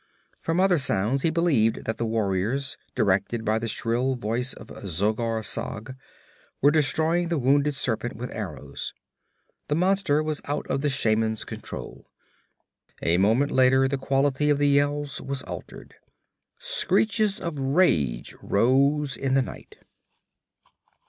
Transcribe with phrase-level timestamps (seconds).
[0.39, 5.43] From other sounds he believed that the warriors, directed by the shrill voice of Zogar
[5.45, 5.95] Sag,
[6.59, 8.93] were destroying the wounded serpent with arrows.
[9.67, 12.07] The monster was out of the shaman's control.
[13.03, 15.93] A moment later the quality of the yells was altered.
[16.57, 19.75] Screeches of rage rose in the night.